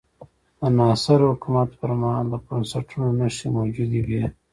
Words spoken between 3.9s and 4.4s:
وې.